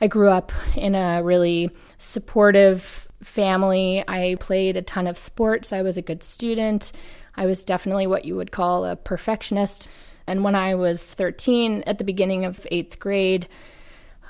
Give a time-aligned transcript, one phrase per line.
[0.00, 4.02] I grew up in a really supportive family.
[4.08, 5.72] I played a ton of sports.
[5.72, 6.92] I was a good student.
[7.36, 9.88] I was definitely what you would call a perfectionist.
[10.26, 13.48] And when I was 13, at the beginning of eighth grade,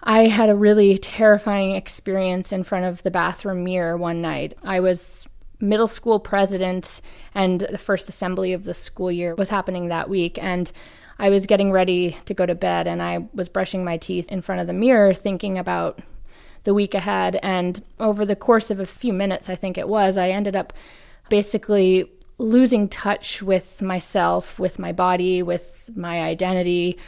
[0.03, 4.55] I had a really terrifying experience in front of the bathroom mirror one night.
[4.65, 5.27] I was
[5.61, 7.03] middle school president,
[7.35, 10.43] and the first assembly of the school year was happening that week.
[10.43, 10.73] And
[11.21, 14.41] I was getting ready to go to bed, and I was brushing my teeth in
[14.41, 16.01] front of the mirror, thinking about
[16.65, 17.39] the week ahead.
[17.43, 20.73] And over the course of a few minutes, I think it was, I ended up
[21.29, 26.99] basically losing touch with myself, with my body, with my identity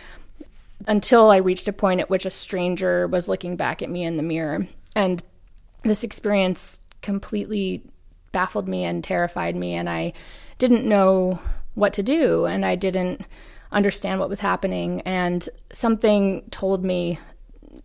[0.86, 4.18] until I reached a point at which a stranger was looking back at me in
[4.18, 4.66] the mirror.
[4.94, 5.22] And
[5.84, 7.82] this experience completely
[8.30, 10.12] baffled me and terrified me, and I
[10.58, 11.40] didn't know
[11.74, 13.22] what to do, and I didn't
[13.72, 15.00] understand what was happening.
[15.02, 17.18] And something told me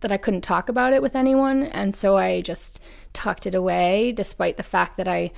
[0.00, 2.80] that I couldn't talk about it with anyone, and so I just
[3.12, 5.32] tucked it away, despite the fact that I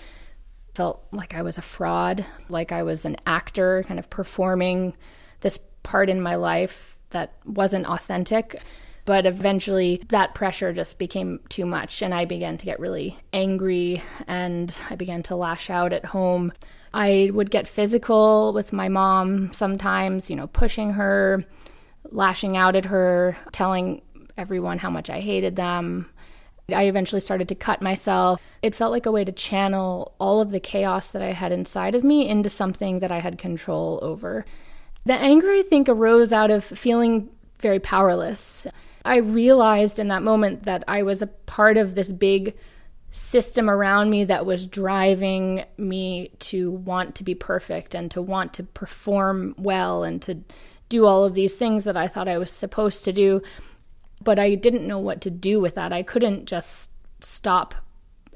[0.75, 4.97] felt like I was a fraud, like I was an actor, kind of performing
[5.41, 8.61] this part in my life that wasn't authentic.
[9.07, 14.03] But eventually, that pressure just became too much, and I began to get really angry
[14.29, 16.53] and I began to lash out at home.
[16.93, 21.45] I would get physical with my mom sometimes, you know, pushing her,
[22.11, 24.03] lashing out at her, telling
[24.37, 26.11] everyone how much I hated them.
[26.75, 28.41] I eventually started to cut myself.
[28.63, 31.95] It felt like a way to channel all of the chaos that I had inside
[31.95, 34.45] of me into something that I had control over.
[35.05, 38.67] The anger, I think, arose out of feeling very powerless.
[39.05, 42.57] I realized in that moment that I was a part of this big
[43.11, 48.55] system around me that was driving me to want to be perfect and to want
[48.55, 50.39] to perform well and to
[50.89, 53.43] do all of these things that I thought I was supposed to do.
[54.23, 55.93] But I didn't know what to do with that.
[55.93, 57.75] I couldn't just stop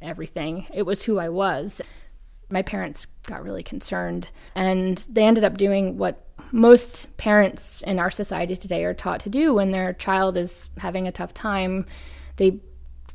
[0.02, 1.80] everything, it was who I was.
[2.50, 8.10] My parents got really concerned and they ended up doing what most parents in our
[8.10, 11.86] society today are taught to do when their child is having a tough time.
[12.36, 12.60] They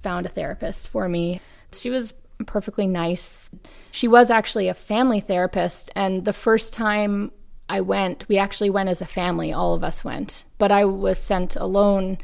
[0.02, 1.42] found a therapist for me.
[1.74, 2.14] She was
[2.46, 3.50] perfectly nice.
[3.92, 7.32] She was actually a family therapist, and the first time
[7.70, 11.20] I went, we actually went as a family, all of us went, but I was
[11.20, 12.18] sent alone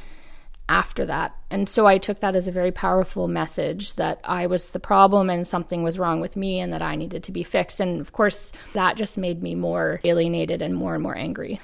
[0.67, 1.35] after that.
[1.51, 5.29] And so I took that as a very powerful message that I was the problem
[5.29, 7.79] and something was wrong with me and that I needed to be fixed.
[7.79, 11.59] And of course, that just made me more alienated and more and more angry.